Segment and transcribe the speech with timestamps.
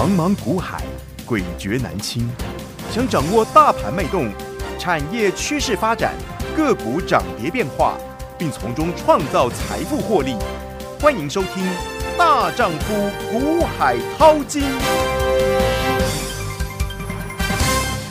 [0.00, 0.82] 茫茫股海，
[1.28, 2.26] 诡谲难清。
[2.90, 4.32] 想掌握大盘脉动、
[4.78, 6.14] 产业趋势发展、
[6.56, 7.98] 个股涨跌变化，
[8.38, 10.36] 并从中创造财富获利，
[10.98, 11.62] 欢迎收听
[12.16, 14.62] 《大丈夫股海淘金》。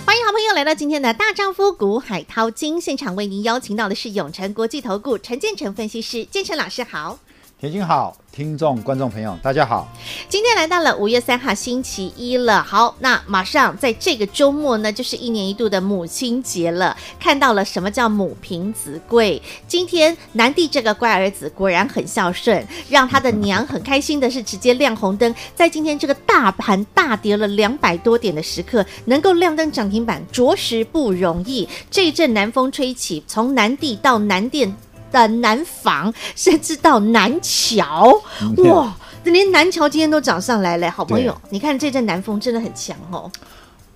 [0.06, 7.18] 欢迎好朋友来到今天的《大丈夫股海淘金》现场，为您邀请到的是永诚国际投顾陈建成分析师，建成老师好。
[7.60, 9.86] 田心好，听众观众朋友大家好。
[10.30, 16.96] 今天来到了五月三号星期一了，好，那马上在这个周末呢，就是一年一度的母亲节了。
[17.20, 19.42] 看到了什么叫母凭子贵？
[19.68, 31.68] 今天南帝这个乖儿子果然很孝顺，让他的娘很开心的是直接亮红灯，在今天这个大盘大跌了两百多点的时刻，能够亮灯涨停板，着实不容易。
[31.92, 34.73] 这一阵南风吹起，从南帝到南电。
[35.12, 38.22] 的南房，甚至到南桥，
[38.58, 43.32] 哇，连南桥今天都涨上来了，好朋友，你看这阵南风真的很强哦。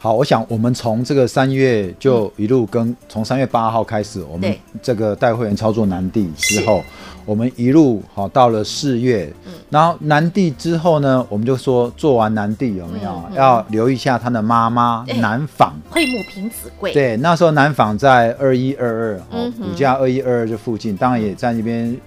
[0.04, 6.84] 好，我想我们从这个三月就一路跟从三月八号开始，我们这个带会员操作南地之后，
[7.24, 9.32] 我们一路好到了四月，
[9.70, 13.24] 然后南地之后呢，我们就说做完南地有没有？
[13.34, 16.92] 要留意一下他的妈妈南纺，会母凭子贵。
[16.92, 21.98] 对，那时候南纺在二一二二，哦，股价二一二二这附近，当然也在那边，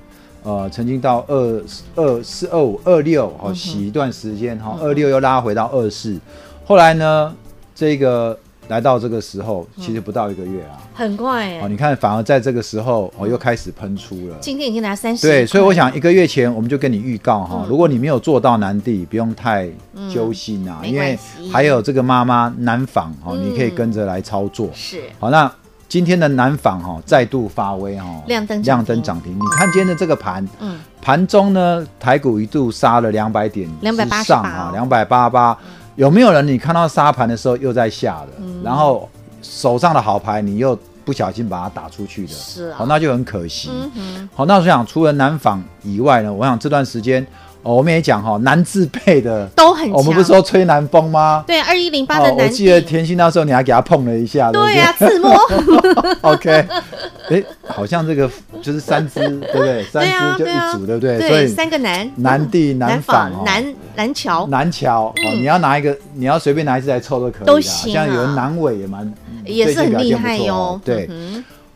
[0.42, 6.20] 呃，曾经到二二四二五二六，哦，洗一段时间，哈，二六又拉回到二四，
[6.66, 7.34] 后来呢？
[7.76, 8.36] 这个
[8.68, 11.60] 来到这个时候，其实不到一个月啊，很快哎。
[11.60, 14.36] 哦，你看，反而在这个时候哦，又开始喷出了。
[14.40, 15.24] 今天已经拿三十。
[15.24, 19.68] 对，所以我想一个月前我们就跟你预告哈，如果你没有做到南地，不用太
[20.12, 21.16] 揪心啊，因为
[21.52, 24.70] 还有这个妈妈南纺哦，你可以跟着来操作。
[24.74, 25.02] 是。
[25.20, 25.48] 好，那
[25.86, 29.32] 今天的南纺哈再度发威哈，亮灯亮灯涨停。
[29.32, 35.56] 你看今天的这个盘，嗯，盘中呢台股一度杀了两百点，两百八上啊，两百八八。
[35.96, 39.08] 有没有人你看到沙盘的时候又在下的，嗯、然后
[39.42, 43.70] 手上的好牌你又不小心把它打出去的，是啊，好，那就很可惜。
[44.34, 47.26] 好，那我想除了南纺以外呢，我想这段时间。
[47.62, 49.92] 哦，我们也讲哈，南自备的都很强。
[49.94, 51.42] 我们不是说吹南风吗？
[51.48, 52.46] 对，二一零八的南。
[52.46, 54.52] 我记得甜心那时候你还给他碰了一下。
[54.52, 55.36] 对呀，自摸。
[56.22, 56.64] OK，
[57.30, 58.30] 哎，好像这个
[58.62, 59.82] 就是三只，对不对？
[59.84, 61.28] 三只就一组，对不对？
[61.28, 62.10] 所以三个南。
[62.16, 64.46] 南地、南纺、南南桥。
[64.46, 67.46] 南桥，哦，你要拿一个，你要随便拿一只来凑都可以。
[67.46, 67.92] 都行。
[67.92, 69.12] 像有人南尾也蛮，
[69.44, 70.80] 也是很厉害哟。
[70.84, 71.08] 对，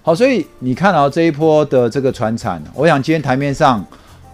[0.02, 3.84] 好，所以你看到这一波的这个船产，我想今天台面上。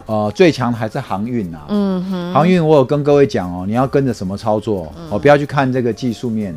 [0.09, 1.63] 呃，最强还是航运啊。
[1.69, 4.87] 嗯哼，航运我有跟各位讲哦，你要跟着什么操作？
[4.97, 6.55] 嗯、哦，不要去看这个技术面。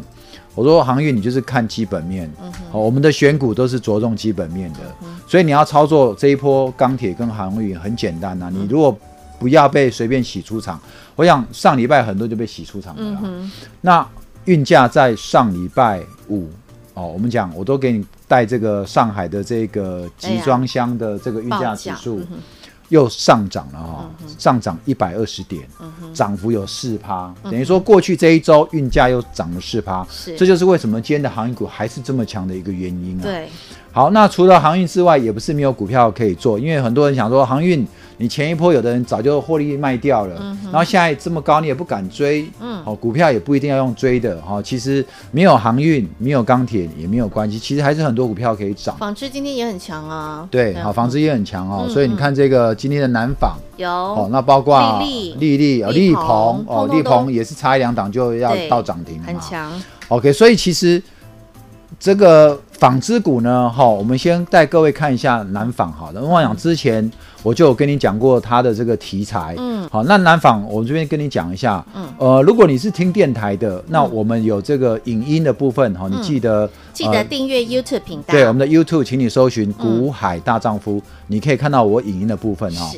[0.55, 2.29] 我说航运，你就是看基本面。
[2.41, 8.51] 嗯哼，哦，我们的选股都是着重基本面的，嗯、所以你要操作这一波钢铁跟航运很简单呐、啊。
[8.53, 8.97] 你如果
[9.39, 10.79] 不要被随便洗出场，
[11.15, 13.19] 我想上礼拜很多就被洗出场了。
[13.23, 13.49] 嗯，
[13.81, 14.05] 那
[14.45, 16.49] 运价在上礼拜五
[16.93, 22.21] 哦，我们讲我都给你带这个上海的这个集装箱的这个运价指数。
[22.89, 25.63] 又上涨了哈，上涨一百二十点，
[26.13, 30.05] 涨幅有四趴，等于说过去这一周运价又涨了四趴，
[30.37, 33.23] 这就是为什么今天的航运股还是这么强的一个原因啊。
[33.23, 33.49] 对，
[33.91, 37.87] 好，那除了航运之外，也不是没有股票可以做，因为很多人想说航运。
[38.21, 48.93] 你前一波有的人早就获利卖掉了，嗯、然后现在这么高你也不敢追，嗯，好，股票也不一定要用追的，哈，其实没有航运，没有钢铁也没有关系，其实还是很多股票可以涨。
[48.97, 59.71] 纺织今天也很强啊，对，好，纺织也很强哦，嗯、所以你看这个今天的南纺有，哦，那包括立立、立立、立鹏，哦，丽鹏也是差一两档就要到涨停了，很强。
[60.09, 61.01] OK，所以其实
[61.97, 67.09] 这个纺织股呢，哈，我们先带各位看一下南纺，好的，我想之前。
[67.41, 82.91] 我就有跟你讲过他的这个题材，嗯，好，那南纺我这边跟你讲一下，嗯，呃，如果你是听电台的，那我们有这个影音的部分，哈，你记得记得订阅 YouTube 频道，对，我们的 YouTube，请你搜寻“股海大丈夫”，你可以看到我影音的部分哈。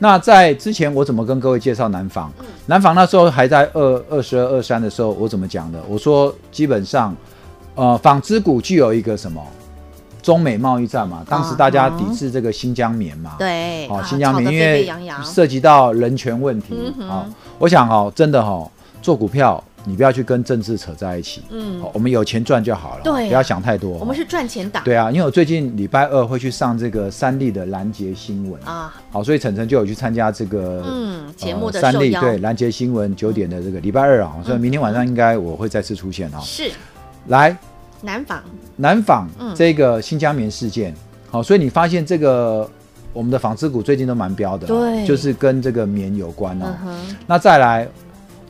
[0.00, 2.30] 那在之前我怎么跟各位介绍南纺？
[2.66, 5.80] 南纺那时候还在二二十二二三的时候，我怎么讲的？
[5.88, 7.16] 我说基本上，
[7.76, 9.40] 呃，纺织股具有一个什么？
[10.24, 14.88] 中美贸易战嘛，当时大家抵制这个新疆棉嘛，对，好，新疆棉因为
[15.22, 16.74] 涉及到人权问题，
[17.06, 17.26] 好，
[17.58, 18.66] 我想哈，真的哈，
[19.02, 36.70] 做股票你不要去跟政治扯在一起，嗯，我们有钱赚就好了，对，不要想太多，我们是赚钱党，对啊，因为我最近礼拜二会去上这个三立的拦截新闻啊，好，所以晨晨就有去参加这个嗯节目的三立对拦截新闻九点的这个礼拜二啊，所以明天晚上应该我会再次出现哈，是，
[37.26, 37.54] 来。
[38.04, 38.38] 南纺，
[38.76, 40.94] 南纺这个新疆棉事件，
[41.30, 42.68] 好，所以你发现这个
[43.12, 46.66] 我们的纺织股最近都蛮标的，对，就是跟这个棉有关哦。
[47.26, 47.88] 那再来，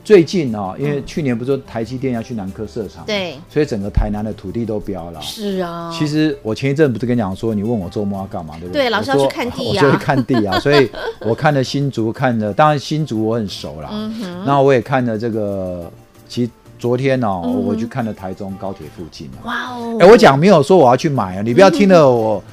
[0.03, 5.21] 最近哦，因为去年不是说台积电要去南科设厂，对，所以整个台南的土地都飙了。
[5.21, 8.83] 是啊，其实我前一阵不是跟你讲说，你问我周末要干嘛，对不对？
[8.83, 10.89] 对，老师要去看地啊，我就去看地啊， 所以
[11.21, 13.89] 我看了新竹，看了，当然新竹我很熟啦。
[13.91, 14.43] 嗯哼。
[14.45, 15.91] 那我也看了这个，
[16.27, 19.29] 其实昨天哦，我去看了台中高铁附近。
[19.43, 19.97] 哇哦！
[19.99, 22.43] 哎，我讲没有说我要去买啊，你不要听了我，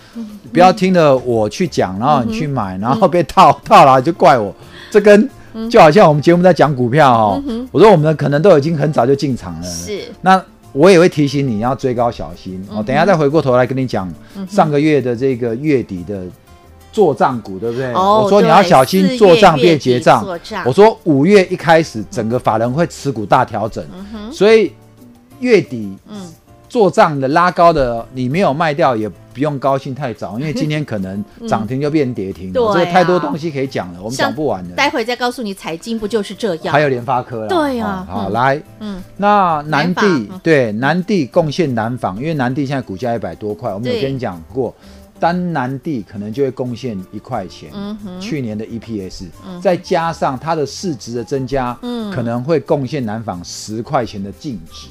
[0.52, 4.54] 不要听了我去讲，然后你去买，然后被套套了就怪我，
[4.90, 5.28] 这跟。
[5.70, 9.62] 就好像我们节目在讲股票哦，嗯、我说我们可能都已经很早就进场了。
[9.62, 10.42] 是，那
[10.72, 12.58] 我也会提醒你要追高小心。
[12.70, 14.10] 我、嗯、等一下再回过头来跟你讲
[14.48, 16.22] 上个月的这个月底的
[16.92, 17.92] 做账股，对不对？
[17.94, 20.24] 哦、我说你要小心做账变结账。
[20.64, 23.84] 我说五月一开始整个法人会持股大调整，
[24.14, 24.72] 嗯、所以
[25.40, 25.96] 月底
[26.68, 29.10] 做账的拉高的你没有卖掉也。
[29.34, 32.74] 不用高兴太早， 因为今天可能涨停就变跌停了。
[32.74, 34.74] 这个太多东西可以讲了，我们讲不完的。
[34.74, 36.70] 待会再告诉你，财经不就是这样？
[36.70, 37.48] 还有联发科了。
[37.48, 38.06] 对呀。
[38.06, 44.74] 好，来，嗯，那南地对南地贡献南纺，因为南地现在股价一百多块，我们有跟你讲过。
[45.22, 47.70] 单南地可能就会贡献一块钱，
[48.19, 54.88] 去年的 EPS，、嗯、再加上它的市值的增加，嗯、可能会贡献南纺十块钱的净值。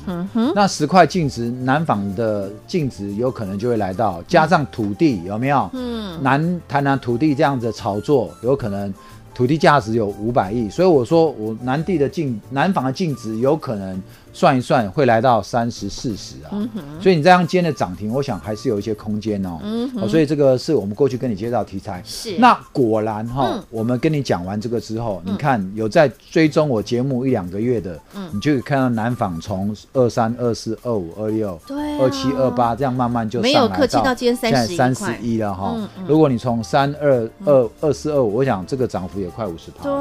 [0.56, 5.69] 那十块净值，南纺的净值有可能就会来到，加上土地有没有？
[5.74, 8.94] 嗯，南台南土地这样子炒作，有可能
[9.33, 14.01] 土地价值有五百亿，所以我说我南地的净南纺的净值有可能。
[14.33, 16.69] 算一算会来到三十四十啊，嗯、
[17.01, 19.60] 所以你这样今天的涨停，我想还是有一些空间哦。
[19.62, 20.07] 嗯哼、哦。
[20.07, 22.01] 所以这个是我们过去跟你介绍题材。
[22.06, 22.38] 是。
[22.38, 31.60] 那果然哈、哦，嗯、我们跟你讲完这个之后，嗯、你看有在追踪我节目一两个月的，嗯，你就可以看到南纺从二三、二四、二五、二六、
[32.00, 35.75] 二七、二八这样慢慢就上来到，没有客气到今天现在三十一了哈。
[36.07, 39.83] 如果你从三二二二四二五，我想这个涨幅也快五十趴。
[39.83, 39.92] 对。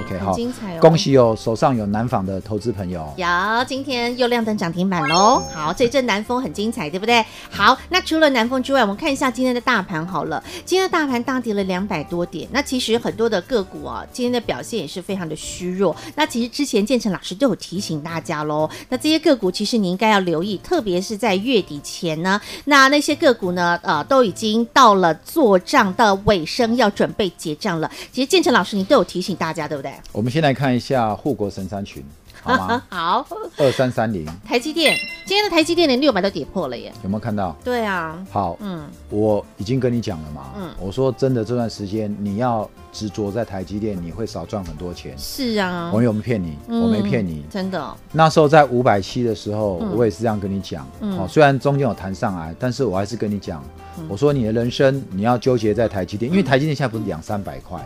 [0.00, 0.80] OK 好，精彩哦。
[0.80, 3.06] 恭喜哦手上有南纺的投资朋友。
[3.50, 5.42] 好，今天又亮灯涨停板喽！
[5.52, 7.20] 好，这阵南风很精彩，对不对？
[7.50, 10.40] 好，那除了南风之外，我们看一下今天的大盘好了。
[10.64, 15.96] 今天的大盘大跌了两百多点，那其实很多的个股啊，今天的表现也是非常的虚弱。
[16.14, 27.90] 那其实之前建成老师都有提醒大家喽，那这些个股其实你应该要留意，特别是在月底前呢，那那些个股呢，呃，都已经到了做账的尾声，要准备结账了。
[28.12, 29.92] 其实建成老师你都有提醒大家，对不对？
[30.12, 32.00] 我们先来看一下护国神山群。
[32.42, 32.82] 好吗？
[32.88, 33.26] 好，
[33.58, 34.96] 二三三零，台积电，
[35.26, 37.54] 今天的台积电连六百都跌破了耶，有没有看到？
[37.64, 45.14] 对啊，好，嗯，我已经跟你讲了嘛，嗯，我说真的，这段时间你要执着在台积电，你会少赚很多钱。
[45.18, 46.56] 是啊，我有没有骗你？
[46.68, 47.94] 我没骗你，真的。
[48.12, 53.62] 那时候在五百七的时候，我也是这样跟你讲，哦，虽然中间有弹上来，但是我还是跟你讲，
[54.08, 57.78] 我说你的人生你要纠结在台积电，因为台积电现在不是两三百块，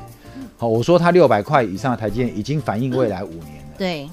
[0.56, 4.08] 好，我说它六百块以上的台积电已经反映未来五年了，对。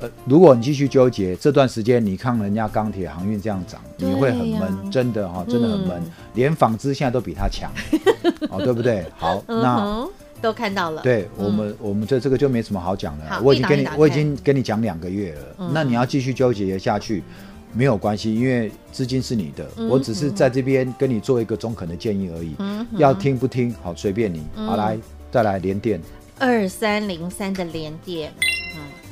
[0.00, 6.02] 呃，如果你继续纠结这段时间，你看人家钢铁航运这样涨，你会很闷，真的哈，真的很闷，
[6.34, 7.70] 连纺织现在都比它强，
[8.48, 9.04] 哦，对不对？
[9.18, 10.08] 好，那
[10.40, 17.22] 都看到了，对我们，我们这这个就没什么好讲的，我已经跟你，我已经跟你讲两个月了，那你要继续纠结下去，
[17.74, 22.56] 没有关系，因为资金是你的，我只是在这边跟你做一个中肯的建议而已，
[22.96, 24.96] 要听不听好随便你，好来，
[25.30, 26.00] 再来连电，
[26.38, 28.32] 二三零三的连电。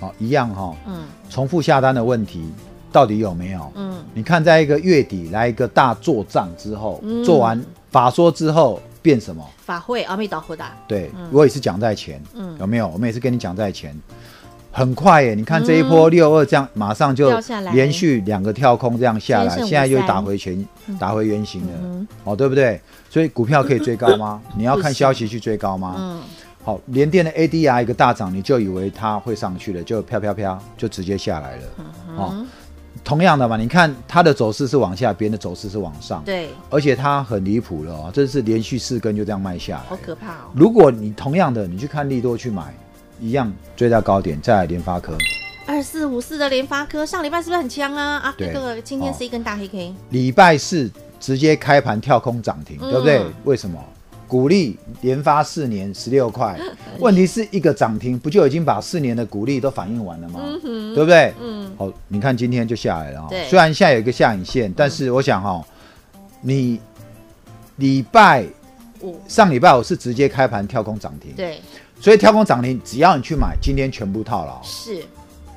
[0.01, 2.51] 好，一样哈，嗯，重复下单的问题
[2.93, 3.73] 到底有没有？
[3.75, 9.45] 嗯，你看，在一个月底来一个大做账之后，做完法说之后变什么？
[9.65, 10.65] 法会阿弥陀佛的。
[10.87, 12.87] 对，我也是讲在前，嗯，有没有？
[12.89, 13.95] 我们也是跟你讲在前，
[14.71, 15.35] 很快耶！
[15.35, 17.31] 你看这一波六二这样，马上就
[17.73, 20.67] 连续两个跳空这样下来，现在又打回全，
[20.99, 22.81] 打回原形了，哦，对不对？
[23.11, 24.41] 所以股票可以追高吗？
[24.57, 25.97] 你要看消息去追高吗？
[25.99, 26.23] 嗯。
[26.69, 31.63] 好，联电的 ADR 一个大涨，你就以为它会上去了，就飘飘飘，就直接下来了。
[31.79, 32.47] 嗯、哦，
[33.03, 36.23] 同样的嘛，你看它的走势是往下，别人的走势是往上。
[36.27, 40.51] 对，而且它很离谱了哦，这是连续四根就这样卖下来，好可怕哦。
[40.55, 42.75] 如果你同样的，你去看利多去买，
[43.19, 45.17] 一样追到高点，再来联发科。
[45.67, 48.19] 二四五四的联发科上礼拜是不是很强啊？
[48.19, 49.95] 啊，对这个今天是一根大黑 K。
[50.11, 53.25] 礼拜四直接开盘跳空涨停，嗯、对不对？
[53.45, 53.83] 为什么？
[54.29, 56.57] 股利连发四年十六块，
[57.01, 60.41] 问题是一个涨停，不就已经把四年的股利都反映完了吗？
[60.63, 61.33] 嗯、对不对？
[61.43, 63.29] 嗯，好，你看今天就下来了哈。
[63.31, 65.65] 对虽然现在有一个下影线，但是我想哈，
[66.43, 66.79] 你
[67.77, 68.45] 礼拜
[69.01, 71.61] 五上礼拜我是直接开盘跳空涨停，对，
[71.99, 75.03] 所以跳空涨停，只要你去买，今天全部套牢，是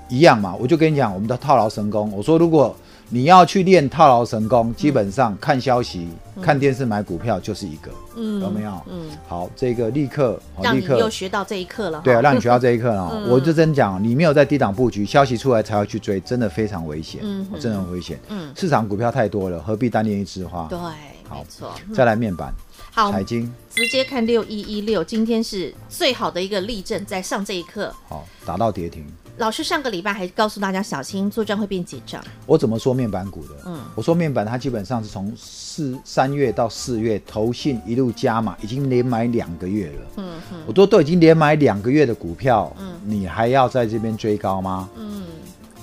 [0.08, 0.56] 一样嘛？
[0.58, 2.74] 我就跟你讲，我们的套牢神功，我说如果。
[3.14, 8.82] 你要去练套牢神功，基本上看消息、嗯、看电视买股票就是一个，嗯，有没有？
[8.90, 12.00] 嗯，好，这个立刻，让你又学到这一课了。
[12.06, 13.10] 对啊，让你学到这一课了。
[13.14, 18.18] 嗯、我就真讲，你没有在低档布局，消息出来才要去追，真的非常危险，嗯，真的很危险。
[18.30, 20.66] 嗯，市场股票太多了，何必单恋一枝花？
[20.70, 20.80] 对，
[21.28, 21.70] 好，没错。
[21.94, 22.54] 再来面板，
[22.92, 29.06] 好，彩晶，直接看六一一六，今天是最好的一个例证，在上这一课，好，打到跌停。
[29.42, 32.24] 老师上个礼拜还告诉大家小心做账会变结账。
[32.46, 33.56] 我怎么说面板股的？
[33.66, 40.02] 嗯，我说面板它基本上是从四三月到四月投信一路加码，已经连买两个月了。
[40.18, 44.88] 嗯嗯，我都都已经连买两个月的股票，嗯，你还要在这边追高吗？
[44.96, 45.24] 嗯，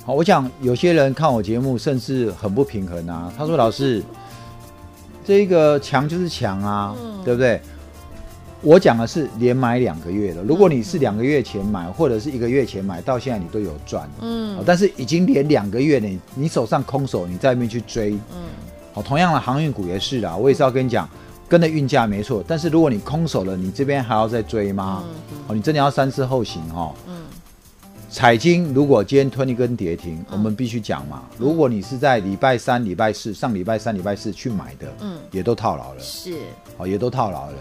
[0.05, 3.33] 好，我想有些人看我节目甚至很不平衡啊。
[3.37, 4.01] 他说：“老师，
[5.25, 7.61] 这个强就是强啊，嗯、对不对？”
[8.61, 14.11] 我讲的是连买两个月的，如果你是两个月前买，或者是一个月前买，到现在你都有赚。
[14.21, 18.15] 嗯，但是已经连两个月你你手上空手，你在那边去追。
[18.35, 18.49] 嗯，
[18.93, 21.09] 好，同样的航运股也是啦，我也是要跟你讲，
[21.49, 25.05] 跟着运价没错，但是如果你空手了，你这边还要再追吗？
[25.47, 26.93] 哦，你真的要三思后行哦。
[27.07, 27.27] 嗯，
[28.11, 36.01] 彩金如果今天吞一根跌停，我们必须讲嘛，如果你是在礼拜三、礼拜四、上礼拜三、礼拜四去买的，嗯，也都套牢了。
[36.01, 36.35] 是，
[36.77, 37.57] 哦，也都套牢了。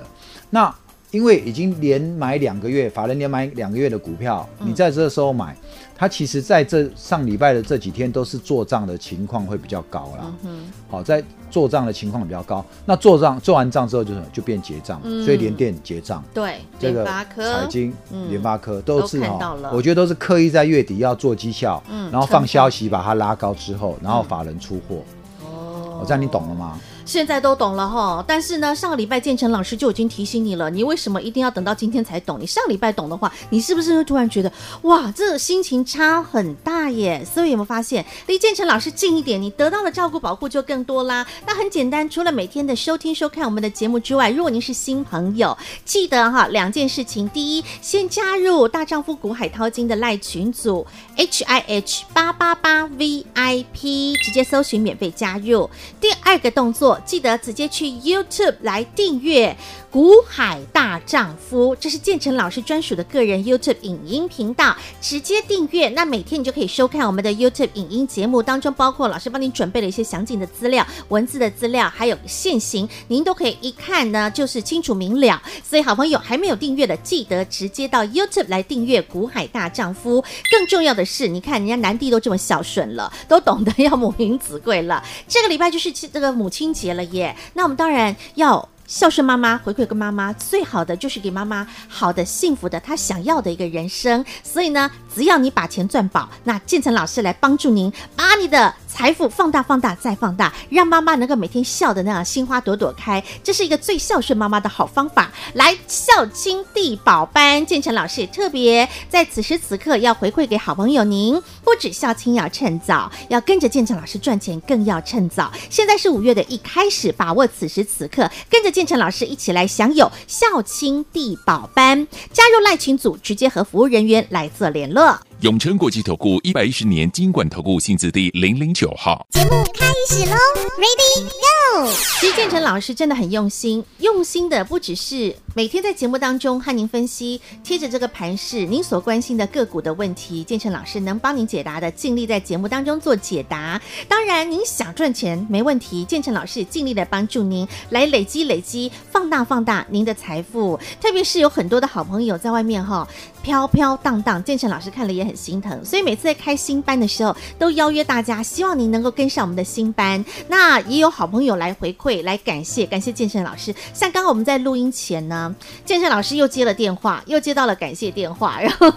[0.49, 0.73] 那
[1.11, 5.55] 因为已经连买两个月，法人连买两个月的股票，你在这时候买，
[5.95, 10.33] 它其实在这上礼拜的这几天都是做账的情况会比较高啦。
[10.43, 16.21] 嗯，好，在做账的情况比较高，那做账做完账之后就是就变结账，所以联电结账。
[16.33, 17.93] 对，这个财经、
[18.27, 24.97] 联发科都是哈，我觉得都是刻意在月底要做绩效，然后放消息把它拉高之后，然后法人出货。
[25.41, 26.77] 哦，这样你懂了吗？
[27.07, 32.37] 现在都懂了哈，但是呢，上个礼拜建成老师就已经提醒你了，你为什么一定要等到今天才懂？
[32.37, 37.25] 你上礼拜懂的话，你是不是会突然觉得哇，这心情差很大耶？
[37.25, 41.25] 所以有没有发现离建成老师近一点，你得到的照顾保护就更多啦？
[41.47, 50.85] 那很简单，除了每天的收听收看我们的节目之外，如果您是新朋友，记得哈两件事情：第一，先加入大丈夫股海淘金的赖群组
[51.15, 55.69] H I H 八八八 V I P，直接搜寻免费加入；
[56.01, 56.96] 第二个动作。
[57.05, 59.55] 记得直接去 YouTube 来订阅。
[59.89, 75.41] 股海大丈夫，这是建成老师专属的个人 YouTube 影音频道，直接订阅，那每天你就可以收看我们的 YouTube 影音节目，当中包括老师帮您准备了一些详尽的资料、文字的资料，还有现行，您都可以一看呢就是清楚明了。
[75.63, 80.23] 所以好朋友还没有订阅的，记得直接到 YouTube 来订阅股海大丈夫。
[80.51, 85.01] 更重要的是，你看人家南帝都这么孝顺了，都懂得要母凭子贵了。
[85.29, 88.67] 这个礼拜就是这个母亲节了耶，那我们当然要。
[88.87, 94.23] 孝顺妈妈，回馈给妈妈，最好的就是给妈妈好的、幸福的，她想要的一个人生。
[94.41, 103.23] 所以呢，只要你把钱赚饱，那建成老师来帮助您，把你的财富放大、放大再放大，让妈妈能够每天笑的那样心花朵朵开。
[103.43, 105.31] 这是一个最孝顺妈妈的好方法。
[105.53, 115.51] 来，孝亲地宝班，建成老师也特别在此时此刻要回馈给好朋友您，不止孝亲要趁早，要跟着建成老师赚钱更要趁早。
[115.69, 118.67] 现在是五月的一开始，把握此时此刻，跟着。
[118.77, 125.19] 建成老师一起来享有孝亲地宝班，加入赖群组，直接和服务人员来做联络。
[125.41, 129.23] 永诚国际投顾一百一十年金管投顾新字第零零九号。
[129.29, 130.35] 节目开始喽
[130.79, 131.91] ，Ready Go！
[132.19, 143.79] 其实建成老师真的很用心，用心的不只是每天在节目当中和您分析，贴着这个盘势，您所关心的个股的问题，建成老师能帮您解答的，尽力在节目当中做解答。
[144.07, 150.79] 当然，您想赚钱没问题，建成老师也尽力的帮助您来累积累积，放大放大您的财富。
[150.99, 153.07] 特别是有很多的好朋友在外面哈。
[153.43, 160.23] 飘飘荡荡，建成老师看了也很心疼，所以每次在开新班的时候，都邀约大家，希望您能够跟上我们的新班。
[160.47, 163.75] 那也有好朋友来回馈，来感谢，感谢健身老师。
[163.93, 165.53] 像刚刚我们在录音前呢，
[165.83, 168.91] 健身老师又接了电话，又接到了感谢电话，然后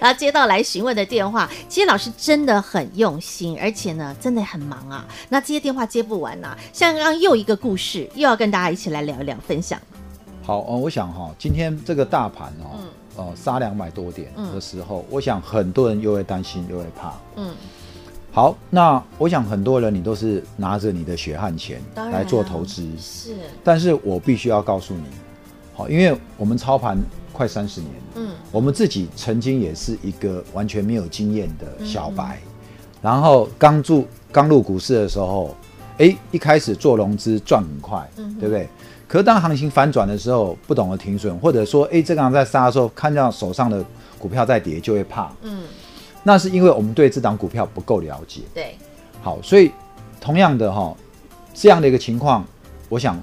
[0.00, 1.48] 然后接到来询问的电话。
[1.68, 5.06] 其实老师真的很用心，而且呢，真的很忙啊。
[5.28, 6.56] 那这些电话接不完啊。
[6.72, 9.78] 像刚刚又一个故事，又要跟大家一起来聊一聊，分享。
[10.42, 12.78] 好，哦，我想哈，今天这个大盘哦。
[12.80, 17.12] 嗯哦，杀两百多点的时候，嗯、我想很多人又会担心，又会怕。
[17.34, 17.52] 嗯，
[18.30, 23.34] 好，那我想很多人你都是拿着你的血汗钱来做投资，是。
[23.64, 25.02] 但是我必须要告诉你，
[25.74, 26.96] 好，因为我们操盘
[27.32, 32.48] 快三十年，嗯，我们自己曾经也是一个完全没有经验的小白，嗯、
[33.02, 35.56] 然后刚入刚入股市的时候，
[35.98, 38.68] 哎，一开始做融资赚很快，嗯，对不对？
[39.08, 43.82] 可是当行情反转的时候，不懂得停损，或者说，哎，这个行在杀的时候，看到手上的
[44.18, 45.32] 股票在跌，就会怕。
[45.40, 45.62] 嗯，
[46.22, 48.42] 那是因为我们对这档股票不够了解。
[48.52, 48.76] 对，
[49.22, 49.72] 好，所以
[50.20, 50.94] 同样的哈，
[51.54, 52.44] 这样的一个情况，
[52.90, 53.18] 我想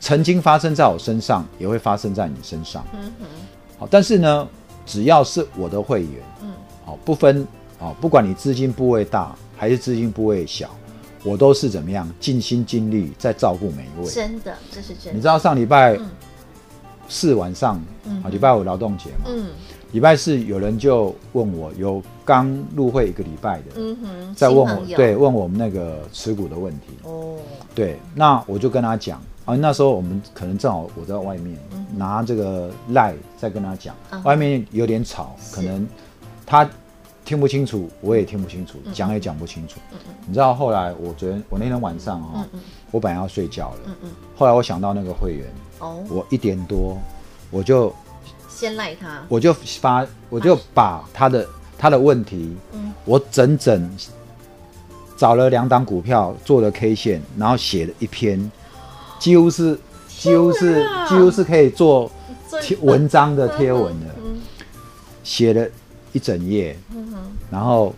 [0.00, 2.84] 曾经发生在我身上，也会发生在你身上。
[2.92, 3.26] 嗯哼。
[3.78, 4.48] 好，但是呢，
[4.84, 6.10] 只要是我的会员，
[6.42, 6.50] 嗯，
[6.84, 7.46] 好，不分
[7.78, 10.68] 啊，不管你资金部位大还是资金部位小，
[11.24, 14.06] 我都是怎么样尽心尽力在照顾每一位。
[14.06, 15.12] 真的，这是真的。
[15.12, 15.98] 你知道上礼拜
[17.08, 17.76] 四晚上，
[18.22, 19.46] 啊，礼拜五劳动节嘛，嗯。
[19.92, 22.46] 礼拜四有人就问我，有刚
[22.76, 26.86] 入会一个礼拜的，嗯哼，在问我，对，问我们那个持股的问题。
[27.02, 27.36] 哦，
[27.74, 35.84] 对，那我就跟他讲啊，那时候我们可能正好我在外面、嗯、拿这个赖在跟他讲，嗯、外面有点吵，可能
[36.46, 36.70] 他
[37.30, 39.78] 听不清楚，我也听不清楚，讲、嗯、也讲不清楚。
[40.26, 42.44] 你知道后来我昨天我那天晚上啊、
[42.90, 43.96] 我本来要睡觉了，
[44.34, 45.46] 后来我想到那个会员，
[45.78, 46.98] 哦，我一点多
[47.52, 47.94] 我就。
[48.48, 51.46] 先赖他，我就发，我就把他的
[51.78, 53.88] 他的问题，嗯，我整整
[55.16, 58.50] 找了两档股票做了 K 线，然后写了一篇，
[59.20, 62.10] 几乎是几乎是几乎是可以做
[62.60, 64.06] 贴文章的贴文的，
[65.22, 65.66] 写了
[66.12, 66.76] 一整页，
[67.50, 67.94] 然后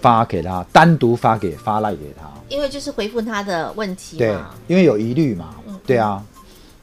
[0.00, 5.54] 发给他，单独发给发赖给他，因为就是回复他的问题，对，因为有疑虑嘛，
[5.86, 6.22] 对啊。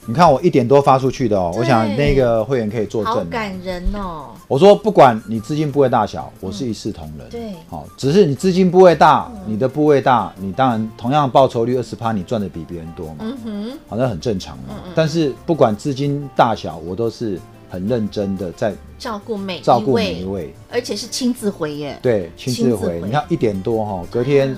[0.08, 3.14] 你看我一点多发出去的哦，我想那个会员可以作证。
[3.14, 4.32] 好感人哦！
[4.48, 7.30] 我说不管你资金部位大小，我是一视同仁。
[7.30, 13.18] 对，好，只是你资金部位大，你的部位大，你当然同样报酬率二十趴，你赚的比别人多嘛。
[13.20, 14.74] 嗯哼，好，像很正常嘛。
[14.96, 17.40] 但是不管资金大小，我都是
[17.72, 21.98] 很认真的在照顾每照顾每一位，而且是亲自回耶。
[22.04, 23.02] 对，亲自回。
[23.04, 24.56] 你看一点多哈，隔天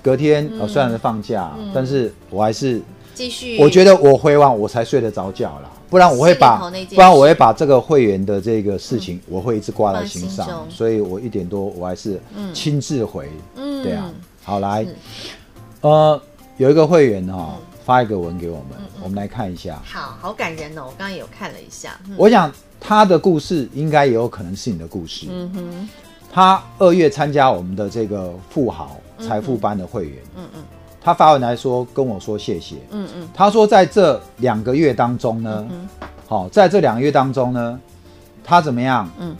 [0.00, 2.80] 隔天呃虽然是放假，但是我还是。
[3.14, 12.20] 继续，我觉得我回完我才睡得着觉啦，不然我会把，不然我会把这个会员的这个事情，我会一直挂在心上，所以我一点多我还是
[12.54, 14.08] 亲自回，嗯，对啊，
[14.44, 14.86] 好来，
[15.80, 16.22] 呃，
[16.58, 17.56] 有一个会员哈
[17.88, 25.88] 发一个文给我们，我们来看一下，好好感人哦，我刚刚有看了一下，我想他的故事应该也有可能是你的故事，嗯哼，
[26.30, 30.62] 他二月参加我们的这个富豪财富班的会员，嗯嗯。
[31.00, 35.66] 他发文来说跟我说谢谢，嗯嗯，他说在这两个月当中呢，
[36.26, 37.80] 好，在这两个月当中呢，
[38.44, 39.10] 他怎么样？
[39.18, 39.34] 嗯，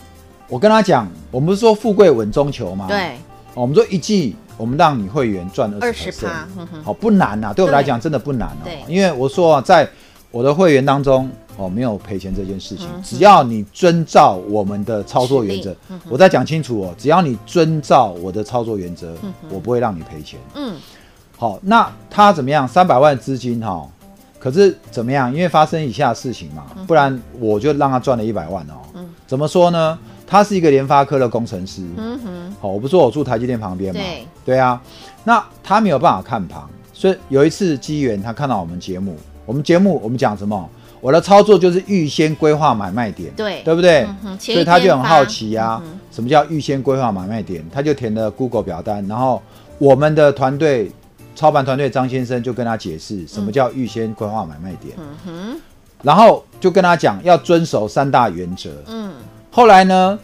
[0.49, 2.87] 我跟他讲，我们不是说富贵稳中求吗？
[2.89, 3.19] 对，
[3.61, 6.47] 我们说一季我们让你会员赚二十趴，
[6.83, 7.65] 好不难呐，对。
[7.65, 9.89] 我来讲真的不难哦，因为我说啊在
[10.31, 15.75] 我的会员当中哦没有赔钱这件事情，只要你遵照我们的操作原则，
[16.09, 19.15] 我再讲清楚哦，只要你遵照我的操作原则，
[19.51, 20.77] 我不会让你赔钱，嗯。
[21.37, 22.67] 好，那他怎么样？
[22.67, 23.89] 三百万资金哈，
[24.41, 25.33] 可是怎么样？
[25.33, 28.75] 因为发生以下事情嘛，不然我就让他赚了一百万哦。
[28.95, 29.97] 嗯，怎么说呢？
[30.29, 31.83] 他是一个联发科的工程师。
[31.97, 32.57] 嗯哼。
[32.61, 34.01] 好，我不说我住台积电旁边嘛。
[34.01, 34.27] 对。
[34.45, 34.81] 对啊。
[35.25, 36.63] 那他没有办法看盘，
[36.93, 40.69] 所以有一次机缘，他看到我们节目，我们节目我们讲什么？
[41.01, 43.33] 我的操作就是预先规划买卖点。
[43.35, 43.63] 对。
[43.65, 44.07] 对不对？
[44.39, 47.65] 所以他就很好奇呀，什么叫预先规划买卖点？
[47.73, 49.43] 他就填了 Google 表单，然后
[49.79, 50.93] 我们的团队。
[51.37, 55.61] 操盘团队张先生就跟他解释什么叫预先规划买卖点，嗯哼，
[56.03, 59.13] 然后就跟他讲要遵守三大原则，嗯，
[59.51, 60.19] 后来呢，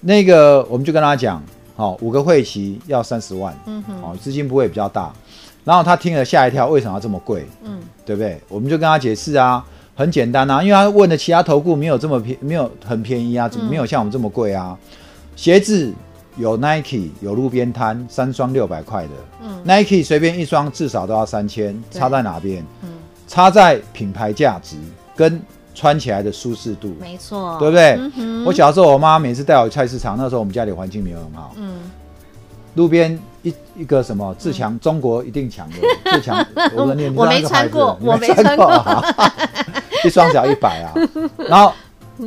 [0.00, 1.42] 那个我们就跟他讲，
[1.76, 5.12] 好，五个会期要三十万，嗯哼，哦，资金不会比较大，
[5.64, 7.46] 然后他听了吓一跳，为什么要这么贵？
[7.62, 8.40] 嗯，对不对？
[8.48, 14.78] 我们就跟他解释啊，很简单啊，因为他问的其他投顾没有这么便，没有很便宜啊，没有像我们这么贵啊？
[15.34, 15.92] 鞋子。
[16.38, 19.08] 有 Nike，有路边摊，三双六百块的。
[19.40, 22.62] 嗯，Nike 随便一双至少都要三千，差在哪边？
[22.82, 22.90] 嗯，
[23.26, 24.76] 差在品牌价值
[25.14, 25.40] 跟
[25.76, 26.92] 穿起来的舒适度。
[27.00, 27.96] 没错，对不对？
[28.16, 28.44] 嗯。
[28.44, 31.52] 我小时候，我妈每次带我去菜市场，那时候我们家里环境没有很好。
[31.56, 31.74] 嗯。
[32.74, 35.76] 路边一一个什么自强，中国一定强的
[36.10, 37.14] 自强，我们念。
[37.14, 39.04] 我没穿过，我没穿过。
[40.04, 40.90] 一双只要一百啊，
[41.48, 41.72] 然后。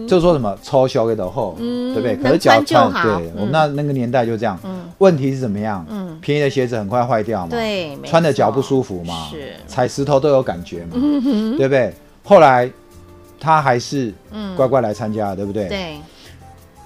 [0.07, 2.15] 就说什么超小给的后，对不对？
[2.17, 4.55] 可是脚穿，对我们那那个年代就这样。
[4.99, 5.83] 问题是怎么样？
[6.21, 7.47] 便宜的鞋子很快坏掉嘛。
[7.49, 9.29] 对，穿的脚不舒服嘛。
[9.31, 10.91] 是，踩石头都有感觉嘛。
[11.57, 11.91] 对不对？
[12.23, 12.69] 后来
[13.39, 14.13] 他还是
[14.55, 15.67] 乖乖来参加，对不对？
[15.67, 15.97] 对。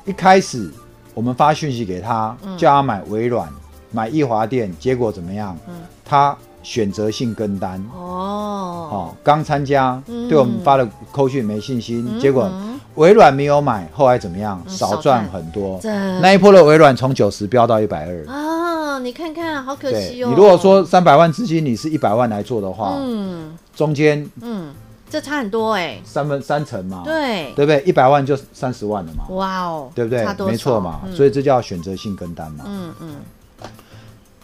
[0.06, 0.70] 一开始
[1.14, 3.48] 我们发讯息给他，叫他买微软、
[3.92, 5.58] 买易华电，结果怎么样？
[6.04, 7.84] 他选择性跟单。
[7.96, 8.90] 哦。
[8.92, 12.52] 哦，刚参加，对我们发的扣讯没信心，结果。
[12.96, 14.62] 微软没有买，后来怎么样？
[14.68, 15.80] 少赚很多。
[16.22, 19.00] 那一波的微软从九十飙到一百二啊！
[19.00, 20.30] 你看看，好可惜哦。
[20.30, 24.72] 你如果说三百万资金，你是一百万来做的话，嗯，中间嗯，
[25.14, 27.84] 这差很多哎，三分三成嘛，对，对不对？
[27.86, 30.26] 一百万就三十万了嘛，哇哦，对不对？
[30.44, 33.16] 没错嘛，所以这叫选择性跟单嘛，嗯嗯。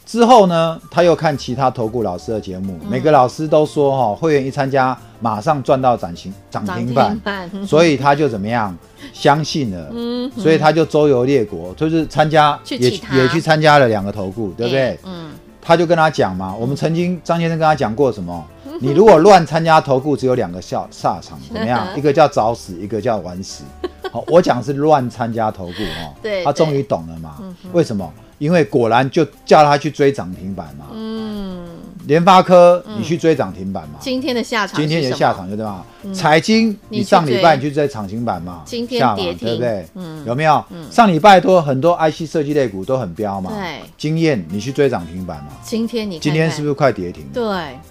[0.06, 7.20] 之后呢，他又看其他投顾老师的节目，嗯、每个老师都说哈、哦，会员一参加马上赚到涨停涨停板，
[7.66, 8.78] 所以他就怎么样？
[9.12, 14.82] 相信了，嗯，所以他就周游列国，就是参加也也去参加了两个投顾，对不对？
[14.82, 18.46] 欸、嗯，他就跟他讲嘛，我们曾经张先生跟他讲过什么？
[18.82, 21.88] 你如果乱参加投顾，只有两个下下场，怎么样？
[21.98, 23.64] 一个叫早死，一个叫晚死。
[24.12, 26.16] 好，我讲是乱参加投顾哦。
[26.22, 27.38] 对，他终于懂了嘛？
[27.74, 28.12] 为什么？
[28.38, 30.86] 因为果然就叫他去追涨停板嘛。
[30.94, 31.69] 嗯。
[32.10, 34.00] 联发科，你去追涨停板嘛？
[34.00, 35.86] 今天的下场，今天的下场就对吧？
[36.12, 38.64] 财经，你上礼拜你去追涨停板嘛？
[38.66, 39.86] 今天跌停，对不对？
[39.94, 40.26] 嗯。
[40.26, 40.66] 有没有？
[40.90, 43.52] 上礼拜多很多 IC 设计类股都很飙嘛？
[43.54, 43.82] 对。
[43.96, 45.52] 经验，你去追涨停板嘛？
[45.64, 47.24] 今天你今天是不是快跌停？
[47.32, 47.44] 对，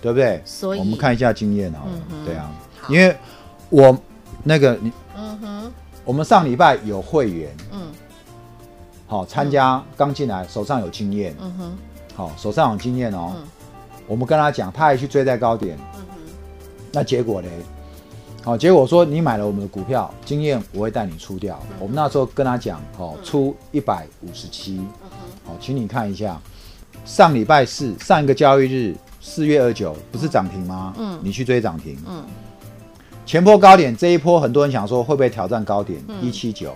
[0.03, 0.43] 对不对？
[0.45, 1.93] 所以我们看一下经验好了。
[2.27, 2.51] 对啊，
[2.89, 3.15] 因为
[3.69, 3.97] 我
[4.43, 5.73] 那个你，嗯哼，
[6.05, 7.83] 我们上礼拜有会员，嗯，
[9.07, 11.79] 好参加刚进来，手上有经验，嗯哼，
[12.17, 13.33] 好手上有经验哦。
[14.09, 16.01] 我们跟他讲，他还去追在高点，嗯、
[16.91, 17.49] 那结果呢？
[18.43, 21.61] 好、哦，结果说你买了我们的股票，经验我会带你出掉。
[21.79, 24.81] 我们那时候跟他讲，哦，出一百五十七，
[25.45, 26.41] 好，请你看一下，
[27.05, 30.95] 上礼拜四上一个交易日四月二九不是涨停吗？
[30.97, 32.25] 嗯，你去追涨停，嗯，
[33.27, 36.73] 前波高点这一波很多人想说会不会挑战高点一七九，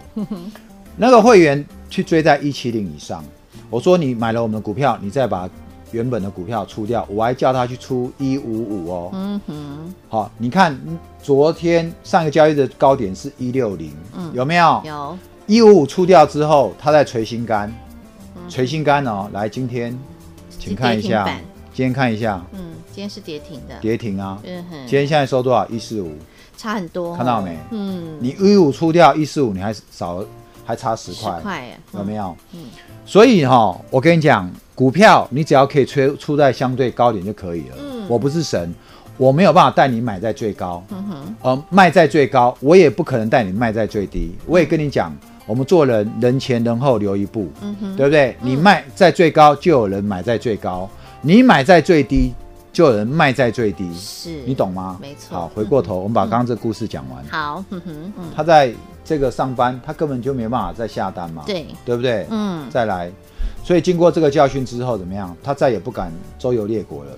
[0.96, 3.24] 那个会员去追在一七零以上，
[3.70, 5.48] 我说你买了我们的股票，你再把。
[5.92, 9.10] 原本的股票出掉，我还叫他去出一五五哦。
[9.12, 9.94] 嗯哼。
[10.08, 10.78] 好，你看
[11.22, 13.92] 昨天上一个交易的高点是一六零，
[14.32, 14.82] 有没有？
[14.84, 15.18] 有。
[15.46, 17.72] 一五五出掉之后，他在垂心肝，
[18.48, 19.28] 垂心肝哦。
[19.32, 19.96] 来，今天
[20.58, 21.24] 请看一下，
[21.74, 22.42] 今天看一下。
[22.52, 23.74] 嗯，今天是跌停的。
[23.80, 24.38] 跌停啊。
[24.44, 24.76] 嗯哼。
[24.86, 25.66] 今天现在收多少？
[25.68, 26.12] 一四五。
[26.56, 27.16] 差很多。
[27.16, 27.56] 看到没？
[27.70, 28.16] 嗯。
[28.20, 30.24] 你一五五出掉一四五，你还少
[30.64, 31.36] 还差十块。
[31.36, 32.36] 十块有没有？
[32.52, 32.66] 嗯。
[33.04, 34.50] 所以哈，我跟你讲。
[34.82, 37.76] 股票你只要可以出出在相对高点就可以了。
[37.78, 38.74] 嗯，我不是神，
[39.16, 44.34] 我没有办法带你买在最高，嗯哼，呃，卖在最高，我也不可能带你卖在最低。
[44.44, 45.16] 我也跟你讲，
[45.46, 48.36] 我们做人人前人后留一步，嗯哼，对不对？
[48.40, 50.88] 你卖在最高，就有人买在最高；
[51.20, 52.34] 你买在最低，
[52.72, 53.88] 就有人卖在最低。
[53.94, 54.98] 是，你懂吗？
[55.00, 55.38] 没错。
[55.38, 57.24] 好，回过头，我们把刚刚这个故事讲完。
[57.30, 62.26] 好，嗯哼，他在这个上班，他根本就没办法再下单嘛，对，对不对？
[62.30, 63.08] 嗯，再来。
[63.64, 65.34] 所以经过这个教训之后，怎么样？
[65.42, 67.10] 他再也不敢周游列国了。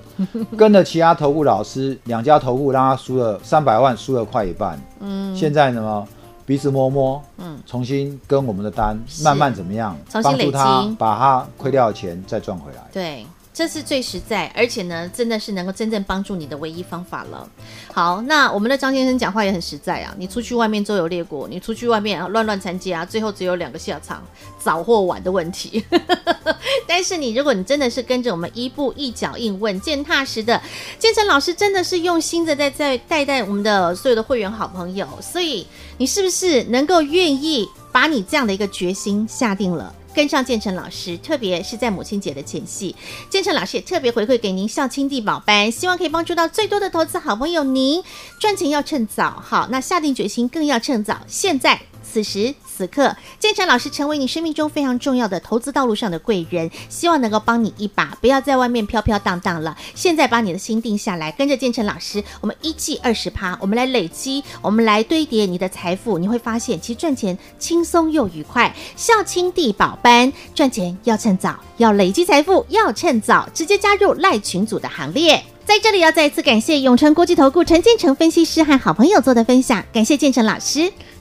[0.57, 4.79] 跟着其他投顾老师，两家投顾让他输了三百万，输了快一半。
[5.01, 6.07] 嗯，现在呢，
[6.45, 9.97] 鼻子摸摸，嗯，重新跟我们的单，慢慢怎么样？
[10.23, 12.83] 帮助他把他亏掉的钱再赚回来。
[12.93, 13.27] 对。
[13.55, 17.49] 这是最实在，而且呢，真的是能够真正帮助你的唯一方法了。
[17.93, 20.13] 好，那我们的张先生讲话也很实在啊。
[20.19, 24.21] 你出去外面周游列国，你出去外面啊乱乱参加，最后只有两个下场，
[24.59, 25.85] 早或晚的问题。
[26.85, 30.61] 但是你如果你真的是跟着我们一步一脚印稳健踏实的，
[30.99, 35.65] 建成老师真的是用心的在在带带我们的所有的会员好朋友，所以
[35.97, 39.95] 你是不是能够愿意把你这样的一个决心下定了？
[40.15, 42.95] 跟上建成老师，特别是在母亲节的前夕，
[43.29, 47.65] 建成老师也特别回馈给您孝亲地宝班，希望可以帮助到最多的投资好朋友。
[47.65, 48.03] 您
[48.39, 51.21] 赚钱要趁早，好，那下定决心更要趁早。
[51.27, 52.55] 现在此时。
[52.77, 59.77] 此刻，建成老师成为你生命中非常重要的投资道路上的贵人，希望能够帮你一把，不要在外面飘飘荡荡了。
[59.95, 68.75] 现在把你的心定下来，跟着建成老师，我们一季二十趴，我们来累积，我们来堆叠你的财富，你会发现，其实赚钱轻松又愉快。
[68.97, 75.45] 孝亲地宝班，赚钱要趁早，要累积财富要趁早，直接加入赖群组的行列。
[75.65, 80.93] 在这里要再一次感谢永诚国际投顾陈建成分析师和好朋友做的分享，感谢建成老师，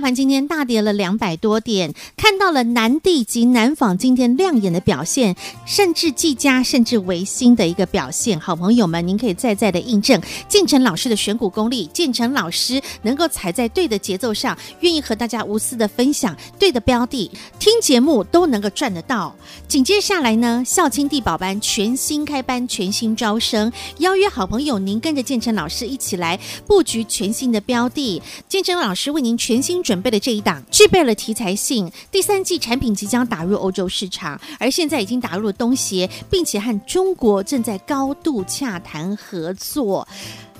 [0.00, 5.36] 盘今天大跌了两百多点，看到了南地及南纺今天亮眼的表现，
[5.66, 8.40] 甚至技嘉，甚至维新的一个表现。
[8.40, 19.34] 好朋友们，您可以再再的印证建成老师的选股功力，建成老师能够踩在对的节奏上，愿意和大家无私的分享对的标的，听节目都能够赚得到。
[19.68, 29.70] 紧接下来呢，孝亲地宝班全新开班，全新招生，邀约好朋友您跟着建成老师一起来布局全新的标的，建成老师为您全新。
[29.90, 40.06] 准备的这一档具备了题材性，第三季产品即将打入欧洲市场，而现在已经打入了东协，并且和中国正在高度洽谈合作。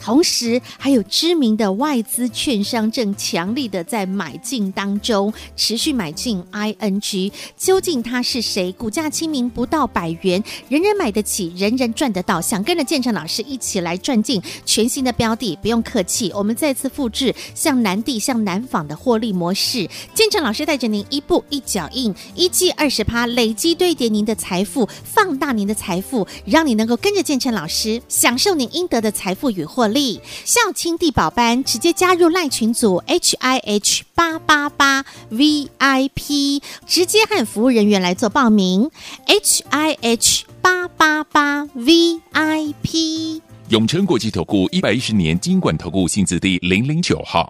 [0.02, 8.72] 同时还有知名的外资券商正强力的在买进当中，持续买进 ING，究竟他是谁？
[8.72, 12.40] 股价亲民不到百元，人人买得起，人人赚得到。
[12.40, 19.88] 想跟着建成老师一起来赚进全新的标的，不用客气，我们再次复制像南地、像南纺的获利模式。
[20.14, 30.20] 建成老师带着您一步一脚印，一季二十趴，累积堆叠您的财富，放大您的财富，让你能够跟着建成老师享受您应得的财富与获力。
[30.44, 38.90] 孝亲地宝班，直接加入赖群组 H I H 八八八 V I P，直接和服务人员来做报名
[39.26, 43.42] H I H 八八八 V I P。
[43.68, 47.48] 永诚国际投顾一百一十年金管投顾新字第零零九号。